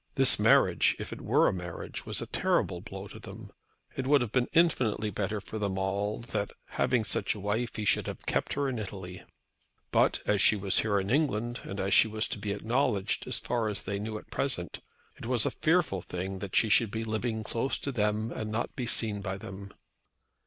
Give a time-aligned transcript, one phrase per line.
[0.15, 3.51] This marriage, if it were a marriage, was a terrible blow to them.
[3.95, 7.85] It would have been infinitely better for them all that, having such a wife, he
[7.85, 9.21] should have kept her in Italy.
[9.91, 13.67] But, as she was here in England, as she was to be acknowledged, as far
[13.69, 14.81] as they knew at present,
[15.17, 18.75] it was a fearful thing that she should be living close to them and not
[18.75, 19.71] be seen by them.